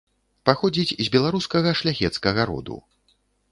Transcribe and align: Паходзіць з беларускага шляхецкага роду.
Паходзіць 0.49 0.95
з 1.07 1.13
беларускага 1.17 1.75
шляхецкага 1.83 2.49
роду. 2.53 2.83